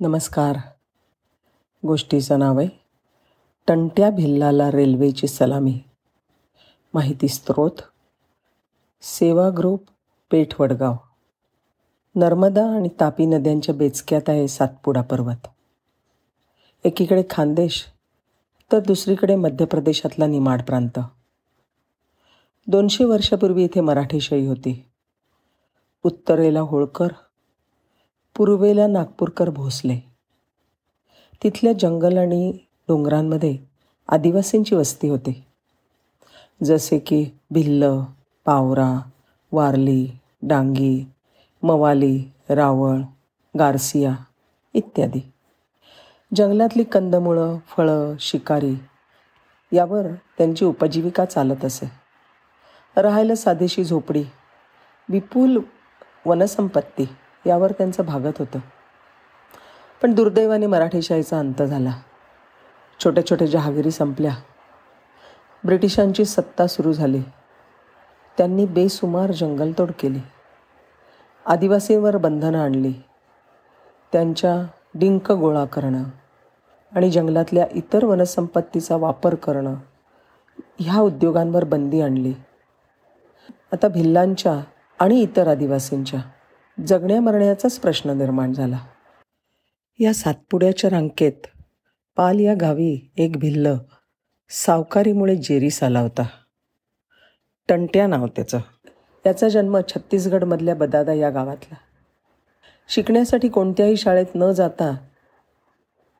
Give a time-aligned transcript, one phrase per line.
[0.00, 0.56] नमस्कार.
[1.86, 2.68] गोष्टीचं नाव आहे
[3.68, 5.80] टंट्या भिल्लाला रेल्वेची सलामी.
[6.94, 7.82] माहिती स्रोत
[9.02, 9.82] सेवा ग्रुप
[10.30, 10.96] पेठ वडगाव
[12.14, 15.48] नर्मदा आणि तापी नद्यांच्या बेचक्यात आहे सातपुडा पर्वत.
[16.84, 17.84] एकीकडे खानदेश
[18.72, 21.00] तर दुसरीकडे मध्य प्रदेशातला निमाड प्रांत.
[22.66, 24.88] दोनशे वर्षापूर्वी इथे मराठीशाही होती.
[26.02, 27.08] उत्तरेला होळकर
[28.36, 29.98] पूर्वेला नागपूरकर भोसले.
[31.42, 33.58] तिथल्या जंगल आणि डोंगरांमध्ये
[34.08, 35.44] आदिवासींची वस्ती होती.
[36.62, 38.00] जसे की भिल्ल
[38.44, 39.10] पावरा
[39.52, 41.06] वारली डांगी
[41.62, 42.98] मवाली रावळ
[43.58, 44.12] गारसिया
[44.74, 45.32] इत्यादी.
[46.34, 48.74] जंगलातली कंदमुळं फळं शिकारी
[49.72, 50.06] यावर
[50.38, 51.90] त्यांची उपजीविका चालत असे.
[52.96, 54.24] राहायला साधेशी झोपडी
[55.08, 55.58] विपुल
[56.26, 57.04] वनसंपत्ती
[57.46, 58.58] यावर त्यांचं भागत होतं.
[60.02, 61.92] पण दुर्दैवाने मराठीशाहीचा अंत झाला.
[63.04, 64.32] छोट्या छोट्या जहागिरी संपल्या.
[65.64, 67.22] ब्रिटिशांची सत्ता सुरू झाली.
[68.38, 70.20] त्यांनी बेसुमार जंगलतोड केली.
[71.46, 72.92] आदिवासींवर बंधनं आणली.
[74.12, 76.02] त्यांच्या डिंक गोळा करणं
[76.92, 79.74] आणि जंगलातल्या इतर वनसंपत्तीचा वापर करणं
[80.78, 82.34] ह्या उद्योगांवर बंदी आणली.
[83.72, 84.60] आता भिल्लांच्या
[85.00, 86.20] आणि इतर आदिवासींच्या
[86.84, 88.78] जगण्या मरण्याचाच प्रश्न निर्माण झाला.
[89.98, 91.46] या सातपुड्याच्या रांकेत
[92.16, 93.74] पाल या गावी एक भिल्ल
[94.50, 96.22] सावकारीमुळे जेरीस आला होता.
[97.68, 98.58] टंट्या नाव त्याचं.
[99.24, 101.74] त्याचा जन्म छत्तीसगडमधल्या बदादा या गावातला.
[102.88, 104.96] शिकण्यासाठी कोणत्याही शाळेत न जाता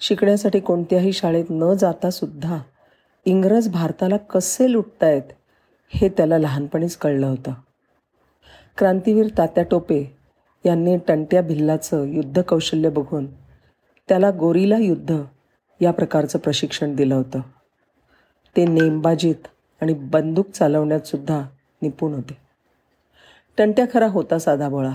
[0.00, 2.58] शिकण्यासाठी कोणत्याही शाळेत न जाता सुद्धा
[3.24, 5.22] इंग्रज भारताला कसे लुटतायत
[5.88, 7.52] हे त्याला लहानपणीच कळलं होतं.
[8.78, 10.23] क्रांतीवीर तात्या टोपे
[10.64, 13.26] यांनी टंट्या भिल्लाचं युद्धकौशल्य बघून
[14.08, 15.22] त्याला गोरीला युद्ध
[15.80, 17.40] या प्रकारचं प्रशिक्षण दिलं होतं.
[18.56, 19.48] ते नेमबाजीत
[19.80, 21.42] आणि बंदूक चालवण्यातसुद्धा
[21.82, 22.36] निपुण होते.
[23.58, 24.92] टंट्या खरा होता साधा बोळा.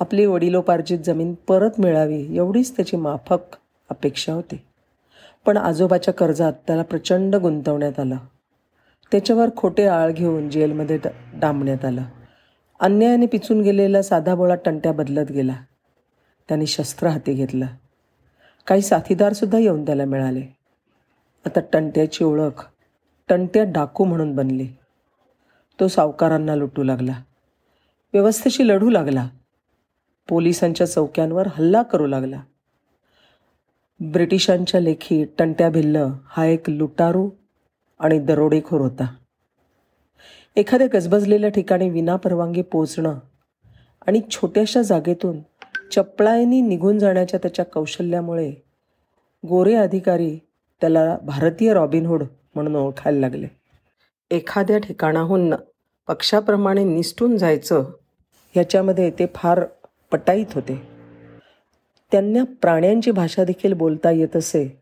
[0.00, 3.38] आपली वडिलोपार्जित जमीन परत मिळावी एवढीच त्याची माफक
[3.90, 4.62] अपेक्षा होती.
[5.46, 8.16] पण आजोबाच्या कर्जात त्याला प्रचंड गुंतवण्यात आलं.
[9.12, 10.98] त्याच्यावर खोटे आळ घेऊन जेलमध्ये
[11.34, 12.02] डांबण्यात आलं.
[12.80, 15.54] अन्यायाने पिचून गेलेला साधा बोळा टंट्या बदलत गेला.
[16.48, 17.66] त्याने शस्त्र हाती घेतलं.
[18.66, 20.42] काही साथीदारसुद्धा येऊन त्याला मिळाले.
[21.46, 22.66] आता टंट्याची ओळख
[23.28, 24.68] टंट्या डाकू म्हणून बनली.
[25.80, 27.22] तो सावकारांना लुटू लागला.
[28.12, 29.28] व्यवस्थेशी लढू लागला.
[30.28, 32.42] पोलिसांच्या चौक्यांवर हल्ला करू लागला.
[34.00, 37.30] ब्रिटिशांच्या लेखी टंट्या भिल्ल हा एक लुटारू
[38.00, 39.14] आणि दरोडेखोर होता.
[40.56, 43.18] एखाद्या गजबजलेल्या ठिकाणी विनापरवानगी पोचणं
[44.06, 45.38] आणि छोट्याशा जागेतून
[45.92, 48.50] चपळायनी निघून जाण्याच्या त्याच्या कौशल्यामुळे
[49.48, 50.38] गोरे अधिकारी
[50.80, 52.22] त्याला भारतीय रॉबिनहूड
[52.54, 53.46] म्हणून ओळखायला लागले.
[54.30, 55.54] एखाद्या ठिकाणाहून
[56.08, 57.84] पक्षाप्रमाणे निसटून जायचं
[58.54, 59.64] ह्याच्यामध्ये ते फार
[60.12, 60.82] पटाईत होते.
[62.12, 64.80] त्यांना प्राण्यांची भाषा देखील बोलता येत असे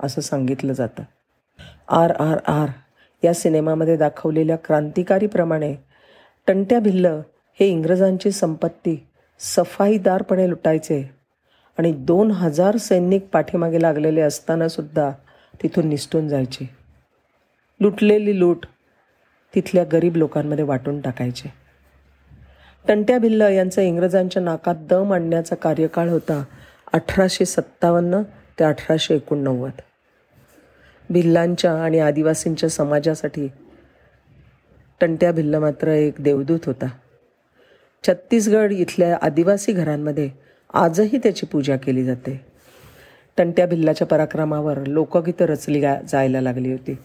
[0.00, 1.02] असं सांगितलं जातं.
[1.88, 2.68] आर आर आर
[3.24, 5.74] या सिनेमामध्ये दाखवलेल्या क्रांतिकारीप्रमाणे
[6.46, 7.06] टंट्या भिल्ल
[7.60, 9.06] हे इंग्रजांची संपत्ती
[9.40, 11.10] सफाईदारपणे लुटायचे
[11.78, 15.10] आणि दोन हजार सैनिक पाठीमागे लागलेले असतानासुद्धा
[15.62, 16.70] तिथून निसटून जायचे.
[17.80, 18.66] लुटलेली लूट
[19.54, 21.52] तिथल्या गरीब लोकांमध्ये वाटून टाकायचे.
[22.88, 26.44] टंट्या भिल्ल यांचा इंग्रजांच्या नाकात दम आणण्याचा कार्यकाळ होता
[26.92, 28.22] अठराशे सत्तावन्न
[28.58, 29.80] ते अठराशे एकोणनव्वद.
[31.10, 33.48] भिल्लांच्या आणि आदिवासींच्या समाजासाठी
[35.00, 36.86] टंट्या भिल्ल मात्र एक देवदूत होता.
[38.06, 40.30] छत्तीसगड इथल्या आदिवासी घरांमध्ये
[40.74, 42.40] आजही त्याची पूजा केली जाते.
[43.36, 46.98] टंट्या भिल्लाच्या पराक्रमावर लोकगीतं रचली गा जायला लागली होती.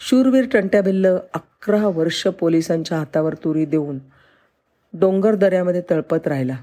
[0.00, 3.98] शूरवीर टंट्या भिल्ल अकरा वर्ष पोलिसांच्या हातावर तुरी देऊन
[4.94, 6.56] डोंगर दऱ्यामध्ये तळपत राहिला.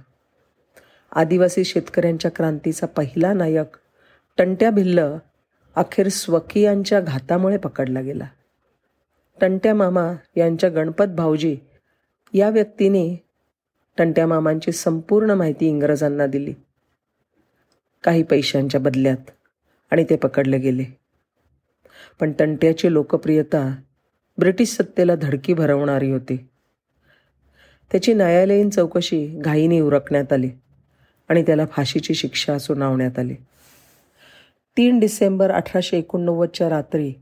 [1.12, 3.78] आदिवासी शेतकऱ्यांच्या क्रांतीचा पहिला नायक
[4.38, 5.00] टंट्या भिल्ल
[5.76, 8.26] अखेर स्वकीयांच्या घातामुळे पकडला गेला.
[9.42, 11.58] टंट्या मामा यांच्या गणपत भाऊजी
[12.34, 13.24] या व्यक्तीने
[13.98, 16.54] टंट्या मामांची संपूर्ण माहिती इंग्रजांना दिली.
[18.04, 19.32] काही पैशांच्या बदल्यात
[19.92, 20.84] आणि ते पकडले गेले.
[22.20, 23.76] पण टंट्याची लोकप्रियता
[24.38, 26.50] ब्रिटिश सत्तेला धडकी भरवणारी होती.
[27.92, 30.50] त्याची न्यायालयीन चौकशी घाईने उरकण्यात आली
[31.30, 33.36] आणि त्याला फाशीची शिक्षा सुनावण्यात आली.
[34.80, 37.14] तीन डिसेंबर अठराशे एकोणनव्वदच्या रात्री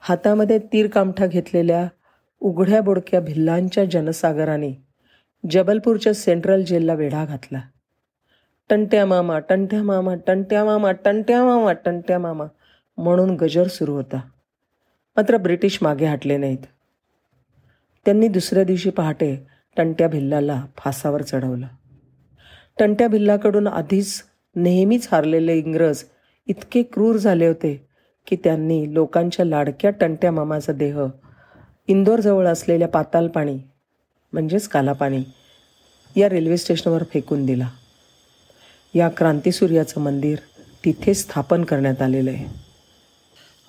[0.00, 1.88] हातामध्ये तीरकामठा घेतलेल्या
[2.40, 4.82] उघड्या बोडक्या भिल्लांच्या जनसागराने
[5.50, 7.60] जबलपूरच्या सेंट्रल जेलला वेढा घातला.
[8.70, 12.44] टंट्या मामा टंट्या मामा टंट्या मामा टंट्या मामा टंट्या मामा
[12.98, 14.20] म्हणून गजर सुरू होता.
[15.16, 16.66] मात्र ब्रिटिश मागे हटले नाहीत.
[18.04, 21.66] त्यांनी दुसऱ्या दिवशी पहाटे टंट्या भिल्लाला फासावर चढवलं.
[22.78, 24.22] टंट्या भिल्लाकडून आधीच
[24.56, 26.04] नेहमीच हारलेले इंग्रज
[26.48, 27.88] इतके क्रूर झाले होते
[28.26, 31.00] की त्यांनी लोकांच्या लाडक्या टंट्या मामाचा देह
[31.88, 33.58] इंदोरजवळ असलेल्या पातालपाणी
[34.32, 35.22] म्हणजेच कालापाणी
[36.16, 37.68] या रेल्वे स्टेशनवर फेकून दिला.
[38.94, 40.38] या क्रांतीसूर्याचं मंदिर
[40.84, 42.46] तिथे स्थापन करण्यात आलेलं आहे.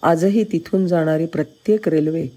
[0.04, 2.28] आजही तिथून जाणारी प्रत्येक रेल्वे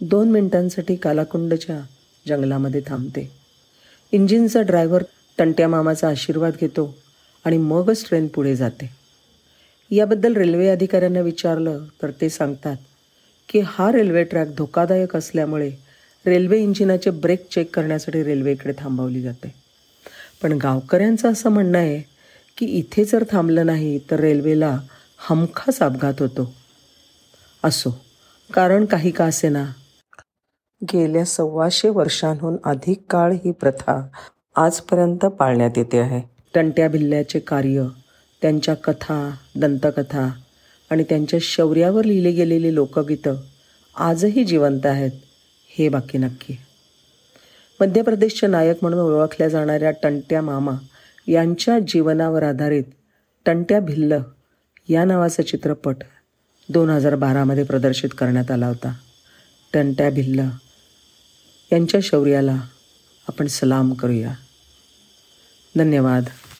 [0.00, 1.80] दोन मिनिटांसाठी कालाकुंडच्या
[2.28, 3.30] जंगलामध्ये थांबते.
[4.12, 5.02] इंजिनचा ड्रायव्हर
[5.38, 6.94] टंट्या मामाचा आशीर्वाद घेतो
[7.44, 9.03] आणि मगच ट्रेन पुढे जाते.
[9.96, 12.76] याबद्दल रेल्वे अधिकाऱ्यांना विचारलं तर ते सांगतात
[13.48, 15.70] की हा रेल्वे ट्रॅक धोकादायक असल्यामुळे
[16.26, 19.54] रेल्वे इंजिनाचे ब्रेक चेक करण्यासाठी रेल्वेकडे थांबवली जाते.
[20.42, 22.02] पण गावकऱ्यांचं असं म्हणणं आहे
[22.58, 24.78] की इथे जर थांबलं नाही तर रेल्वेला
[25.18, 26.54] हमखास अपघात होतो.
[27.64, 27.90] असो
[28.54, 29.64] कारण काही का असेना.
[30.82, 34.08] गेल्या सव्वाशे वर्षांहून अधिक काळ ही प्रथा
[34.56, 36.20] आजपर्यंत पाळण्यात येते आहे.
[36.54, 37.84] टंट्या भिल्ल्याचे कार्य
[38.44, 40.32] त्यांच्या कथा दंतकथा
[40.90, 43.36] आणि त्यांच्या शौर्यावर लिहिले गेलेली लोकगीतं
[43.96, 45.10] आजही जिवंत आहेत
[45.68, 46.56] हे बाकी नक्की.
[47.80, 50.72] मध्य प्रदेशचे नायक म्हणून ओळखल्या जाणाऱ्या टंट्या मामा
[51.26, 52.84] यांच्या जीवनावर आधारित
[53.46, 54.16] टंट्या भिल्ल
[54.88, 55.96] या नावाचा चित्रपट
[56.68, 58.94] दोन हजार बारामध्ये प्रदर्शित करण्यात आला होता.
[59.72, 60.40] टंट्या भिल्ल
[61.72, 62.60] यांच्या शौर्याला
[63.28, 64.34] आपण सलाम करूया.
[65.76, 66.24] धन्यवाद.